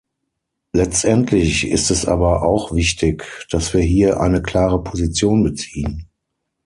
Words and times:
Letztendlich 0.73 1.67
ist 1.67 1.91
es 1.91 2.07
aber 2.07 2.41
auch 2.41 2.73
wichtig, 2.73 3.45
dass 3.51 3.71
wir 3.75 3.81
hier 3.83 4.19
eine 4.19 4.41
klare 4.41 4.81
Position 4.83 5.43
beziehen. 5.43 6.09